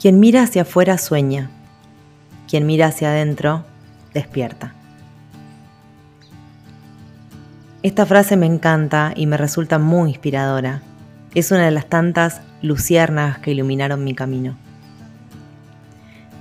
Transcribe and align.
Quien 0.00 0.18
mira 0.18 0.44
hacia 0.44 0.62
afuera 0.62 0.96
sueña. 0.96 1.50
Quien 2.48 2.64
mira 2.64 2.86
hacia 2.86 3.10
adentro 3.10 3.64
despierta. 4.14 4.72
Esta 7.82 8.06
frase 8.06 8.38
me 8.38 8.46
encanta 8.46 9.12
y 9.14 9.26
me 9.26 9.36
resulta 9.36 9.78
muy 9.78 10.08
inspiradora. 10.08 10.80
Es 11.34 11.50
una 11.50 11.66
de 11.66 11.70
las 11.70 11.84
tantas 11.84 12.40
luciérnagas 12.62 13.40
que 13.40 13.50
iluminaron 13.50 14.02
mi 14.02 14.14
camino. 14.14 14.56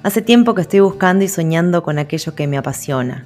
Hace 0.04 0.22
tiempo 0.22 0.56
que 0.56 0.62
estoy 0.62 0.80
buscando 0.80 1.26
y 1.26 1.28
soñando 1.28 1.84
con 1.84 2.00
aquello 2.00 2.36
que 2.36 2.48
me 2.48 2.58
apasiona, 2.58 3.26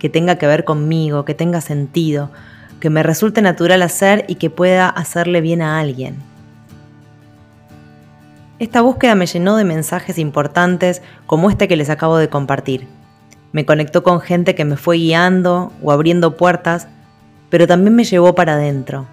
que 0.00 0.08
tenga 0.08 0.34
que 0.34 0.48
ver 0.48 0.64
conmigo, 0.64 1.24
que 1.24 1.34
tenga 1.34 1.60
sentido, 1.60 2.32
que 2.80 2.90
me 2.90 3.04
resulte 3.04 3.40
natural 3.40 3.82
hacer 3.82 4.24
y 4.26 4.34
que 4.34 4.50
pueda 4.50 4.88
hacerle 4.88 5.40
bien 5.40 5.62
a 5.62 5.78
alguien. 5.78 6.27
Esta 8.58 8.80
búsqueda 8.80 9.14
me 9.14 9.26
llenó 9.26 9.56
de 9.56 9.64
mensajes 9.64 10.18
importantes 10.18 11.00
como 11.26 11.48
este 11.48 11.68
que 11.68 11.76
les 11.76 11.90
acabo 11.90 12.16
de 12.16 12.28
compartir. 12.28 12.88
Me 13.52 13.64
conectó 13.64 14.02
con 14.02 14.20
gente 14.20 14.56
que 14.56 14.64
me 14.64 14.76
fue 14.76 14.96
guiando 14.96 15.72
o 15.80 15.92
abriendo 15.92 16.36
puertas, 16.36 16.88
pero 17.50 17.68
también 17.68 17.94
me 17.94 18.02
llevó 18.02 18.34
para 18.34 18.54
adentro. 18.54 19.06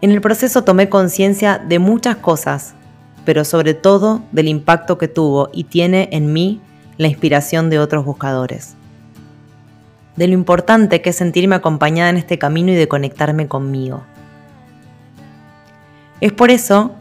En 0.00 0.12
el 0.12 0.22
proceso 0.22 0.64
tomé 0.64 0.88
conciencia 0.88 1.58
de 1.58 1.78
muchas 1.78 2.16
cosas, 2.16 2.74
pero 3.26 3.44
sobre 3.44 3.74
todo 3.74 4.22
del 4.32 4.48
impacto 4.48 4.96
que 4.96 5.08
tuvo 5.08 5.50
y 5.52 5.64
tiene 5.64 6.08
en 6.10 6.32
mí 6.32 6.62
la 6.96 7.08
inspiración 7.08 7.68
de 7.68 7.80
otros 7.80 8.06
buscadores. 8.06 8.76
De 10.16 10.26
lo 10.26 10.32
importante 10.32 11.02
que 11.02 11.10
es 11.10 11.16
sentirme 11.16 11.56
acompañada 11.56 12.08
en 12.08 12.16
este 12.16 12.38
camino 12.38 12.72
y 12.72 12.76
de 12.76 12.88
conectarme 12.88 13.46
conmigo. 13.46 14.04
Es 16.20 16.32
por 16.32 16.50
eso 16.50 16.94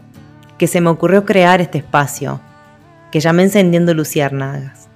que 0.58 0.67
se 0.67 0.81
me 0.81 0.90
ocurrió 0.90 1.26
crear 1.26 1.62
este 1.62 1.77
espacio, 1.77 2.41
que 3.12 3.20
llamé 3.20 3.44
Encendiendo 3.44 3.94
Luciérnagas, 3.94 4.88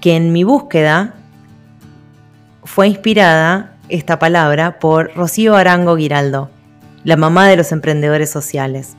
que 0.00 0.16
en 0.16 0.32
mi 0.32 0.44
búsqueda 0.44 1.14
fue 2.64 2.88
inspirada 2.88 3.76
esta 3.88 4.18
palabra 4.18 4.78
por 4.78 5.14
Rocío 5.14 5.56
Arango 5.56 5.96
Giraldo, 5.96 6.50
la 7.04 7.16
mamá 7.16 7.48
de 7.48 7.56
los 7.56 7.72
emprendedores 7.72 8.30
sociales. 8.30 8.96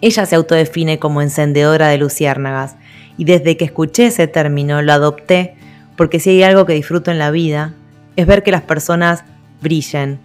Ella 0.00 0.26
se 0.26 0.36
autodefine 0.36 0.98
como 0.98 1.22
encendedora 1.22 1.88
de 1.88 1.98
luciérnagas 1.98 2.76
y 3.16 3.24
desde 3.24 3.56
que 3.56 3.64
escuché 3.64 4.06
ese 4.06 4.26
término 4.28 4.80
lo 4.82 4.92
adopté 4.92 5.56
porque 5.96 6.20
si 6.20 6.30
hay 6.30 6.42
algo 6.44 6.66
que 6.66 6.74
disfruto 6.74 7.10
en 7.10 7.18
la 7.18 7.30
vida 7.30 7.74
es 8.16 8.26
ver 8.26 8.42
que 8.42 8.52
las 8.52 8.62
personas 8.62 9.24
brillen 9.60 10.20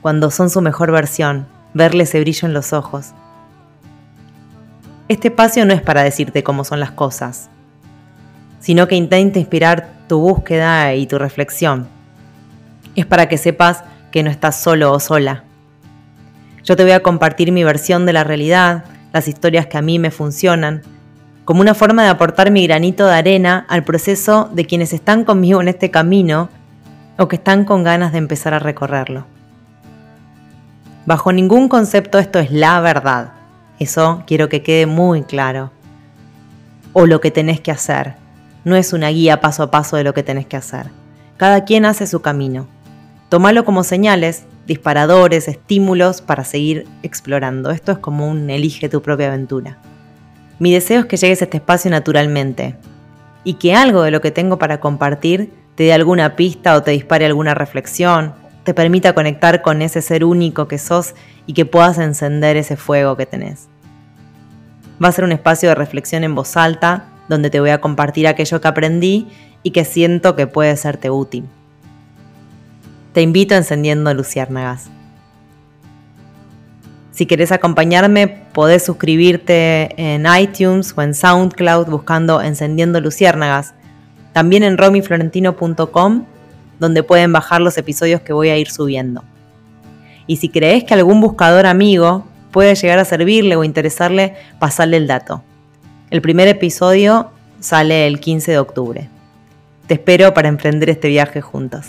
cuando 0.00 0.30
son 0.32 0.50
su 0.50 0.60
mejor 0.60 0.90
versión, 0.90 1.46
verle 1.74 2.04
ese 2.04 2.20
brillo 2.20 2.46
en 2.46 2.54
los 2.54 2.72
ojos. 2.72 3.12
Este 5.08 5.28
espacio 5.28 5.64
no 5.66 5.74
es 5.74 5.82
para 5.82 6.02
decirte 6.02 6.42
cómo 6.42 6.64
son 6.64 6.80
las 6.80 6.92
cosas, 6.92 7.50
sino 8.60 8.88
que 8.88 8.94
intenta 8.94 9.38
inspirar 9.38 9.92
tu 10.08 10.20
búsqueda 10.20 10.94
y 10.94 11.06
tu 11.06 11.18
reflexión. 11.18 11.88
Es 12.94 13.06
para 13.06 13.28
que 13.28 13.38
sepas 13.38 13.84
que 14.10 14.22
no 14.22 14.30
estás 14.30 14.60
solo 14.60 14.92
o 14.92 15.00
sola. 15.00 15.44
Yo 16.64 16.76
te 16.76 16.84
voy 16.84 16.92
a 16.92 17.02
compartir 17.02 17.50
mi 17.50 17.64
versión 17.64 18.06
de 18.06 18.12
la 18.12 18.24
realidad, 18.24 18.84
las 19.12 19.26
historias 19.26 19.66
que 19.66 19.78
a 19.78 19.82
mí 19.82 19.98
me 19.98 20.10
funcionan, 20.10 20.82
como 21.44 21.60
una 21.60 21.74
forma 21.74 22.04
de 22.04 22.10
aportar 22.10 22.50
mi 22.50 22.66
granito 22.66 23.06
de 23.06 23.14
arena 23.14 23.66
al 23.68 23.82
proceso 23.84 24.48
de 24.52 24.64
quienes 24.64 24.92
están 24.92 25.24
conmigo 25.24 25.60
en 25.60 25.68
este 25.68 25.90
camino 25.90 26.48
o 27.18 27.26
que 27.26 27.36
están 27.36 27.64
con 27.64 27.82
ganas 27.82 28.12
de 28.12 28.18
empezar 28.18 28.54
a 28.54 28.60
recorrerlo. 28.60 29.31
Bajo 31.04 31.32
ningún 31.32 31.68
concepto 31.68 32.18
esto 32.18 32.38
es 32.38 32.52
la 32.52 32.80
verdad. 32.80 33.32
Eso 33.78 34.22
quiero 34.26 34.48
que 34.48 34.62
quede 34.62 34.86
muy 34.86 35.24
claro. 35.24 35.72
O 36.92 37.06
lo 37.06 37.20
que 37.20 37.32
tenés 37.32 37.60
que 37.60 37.72
hacer. 37.72 38.14
No 38.64 38.76
es 38.76 38.92
una 38.92 39.08
guía 39.08 39.40
paso 39.40 39.64
a 39.64 39.70
paso 39.70 39.96
de 39.96 40.04
lo 40.04 40.14
que 40.14 40.22
tenés 40.22 40.46
que 40.46 40.56
hacer. 40.56 40.90
Cada 41.36 41.64
quien 41.64 41.84
hace 41.86 42.06
su 42.06 42.22
camino. 42.22 42.68
Tómalo 43.28 43.64
como 43.64 43.82
señales, 43.82 44.44
disparadores, 44.66 45.48
estímulos 45.48 46.20
para 46.20 46.44
seguir 46.44 46.86
explorando. 47.02 47.70
Esto 47.72 47.90
es 47.90 47.98
como 47.98 48.28
un 48.28 48.48
elige 48.48 48.88
tu 48.88 49.02
propia 49.02 49.26
aventura. 49.26 49.78
Mi 50.60 50.72
deseo 50.72 51.00
es 51.00 51.06
que 51.06 51.16
llegues 51.16 51.40
a 51.40 51.44
este 51.46 51.56
espacio 51.56 51.90
naturalmente 51.90 52.76
y 53.42 53.54
que 53.54 53.74
algo 53.74 54.02
de 54.02 54.12
lo 54.12 54.20
que 54.20 54.30
tengo 54.30 54.58
para 54.58 54.78
compartir 54.78 55.52
te 55.74 55.84
dé 55.84 55.92
alguna 55.92 56.36
pista 56.36 56.76
o 56.76 56.82
te 56.82 56.92
dispare 56.92 57.26
alguna 57.26 57.54
reflexión, 57.54 58.34
te 58.64 58.74
permita 58.74 59.14
conectar 59.14 59.62
con 59.62 59.82
ese 59.82 60.02
ser 60.02 60.24
único 60.24 60.68
que 60.68 60.78
sos 60.78 61.14
y 61.46 61.52
que 61.52 61.66
puedas 61.66 61.98
encender 61.98 62.56
ese 62.56 62.76
fuego 62.76 63.16
que 63.16 63.26
tenés. 63.26 63.68
Va 65.02 65.08
a 65.08 65.12
ser 65.12 65.24
un 65.24 65.32
espacio 65.32 65.68
de 65.68 65.74
reflexión 65.74 66.22
en 66.24 66.34
voz 66.34 66.56
alta 66.56 67.06
donde 67.28 67.50
te 67.50 67.60
voy 67.60 67.70
a 67.70 67.80
compartir 67.80 68.26
aquello 68.26 68.60
que 68.60 68.68
aprendí 68.68 69.28
y 69.62 69.70
que 69.70 69.84
siento 69.84 70.36
que 70.36 70.46
puede 70.46 70.76
serte 70.76 71.10
útil. 71.10 71.44
Te 73.12 73.22
invito 73.22 73.54
a 73.54 73.58
encendiendo 73.58 74.12
luciérnagas. 74.14 74.90
Si 77.10 77.26
querés 77.26 77.52
acompañarme, 77.52 78.26
podés 78.26 78.84
suscribirte 78.84 79.94
en 79.96 80.26
iTunes 80.26 80.94
o 80.96 81.02
en 81.02 81.14
SoundCloud 81.14 81.86
buscando 81.88 82.40
Encendiendo 82.40 83.00
Luciérnagas. 83.00 83.74
También 84.32 84.62
en 84.62 84.78
romiflorentino.com 84.78 86.24
donde 86.82 87.04
pueden 87.04 87.32
bajar 87.32 87.60
los 87.60 87.78
episodios 87.78 88.22
que 88.22 88.32
voy 88.32 88.48
a 88.48 88.58
ir 88.58 88.68
subiendo. 88.68 89.22
Y 90.26 90.36
si 90.36 90.48
crees 90.48 90.82
que 90.82 90.94
algún 90.94 91.20
buscador 91.20 91.64
amigo 91.64 92.26
puede 92.50 92.74
llegar 92.74 92.98
a 92.98 93.04
servirle 93.04 93.54
o 93.54 93.62
interesarle, 93.62 94.34
pasarle 94.58 94.96
el 94.96 95.06
dato. 95.06 95.44
El 96.10 96.20
primer 96.20 96.48
episodio 96.48 97.30
sale 97.60 98.08
el 98.08 98.18
15 98.18 98.50
de 98.50 98.58
octubre. 98.58 99.08
Te 99.86 99.94
espero 99.94 100.34
para 100.34 100.48
emprender 100.48 100.90
este 100.90 101.06
viaje 101.06 101.40
juntos. 101.40 101.86